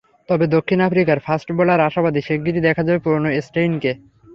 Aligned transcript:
তবে 0.29 0.45
দক্ষিণ 0.47 0.79
আফ্রিকার 0.81 1.17
ফাস্ট 1.19 1.47
বোলার 1.57 1.79
আশাবাদী, 1.79 2.21
শিগগিরই 2.21 2.65
দেখা 2.67 2.81
যাবে 2.83 2.99
পুরোনো 2.99 3.29
স্টেইনকে। 3.41 3.91